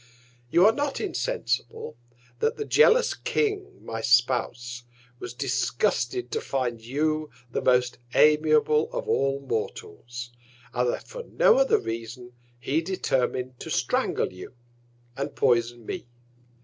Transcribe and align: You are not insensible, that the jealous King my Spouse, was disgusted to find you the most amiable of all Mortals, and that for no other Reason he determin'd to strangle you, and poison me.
You 0.49 0.65
are 0.65 0.71
not 0.73 0.99
insensible, 0.99 1.95
that 2.39 2.57
the 2.57 2.65
jealous 2.65 3.13
King 3.13 3.77
my 3.85 4.01
Spouse, 4.01 4.81
was 5.19 5.31
disgusted 5.35 6.31
to 6.31 6.41
find 6.41 6.81
you 6.81 7.29
the 7.51 7.61
most 7.61 7.99
amiable 8.15 8.91
of 8.91 9.07
all 9.07 9.39
Mortals, 9.41 10.31
and 10.73 10.89
that 10.91 11.07
for 11.07 11.21
no 11.21 11.59
other 11.59 11.77
Reason 11.77 12.33
he 12.59 12.81
determin'd 12.81 13.59
to 13.59 13.69
strangle 13.69 14.33
you, 14.33 14.55
and 15.15 15.35
poison 15.35 15.85
me. 15.85 16.07